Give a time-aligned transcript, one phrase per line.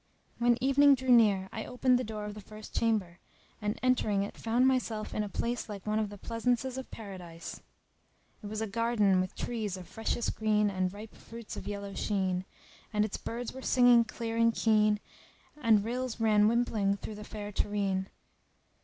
[0.39, 3.19] When evening drew near I opened the door of the first chamber
[3.61, 7.61] and entering it found myself in a place like one of the pleasaunces of Paradise.
[8.41, 12.45] It was a garden with trees of freshest green and ripe fruits of yellow sheen;
[12.91, 14.99] and its birds were singing clear and keen
[15.61, 18.07] and rills ran wimpling through the fair terrene.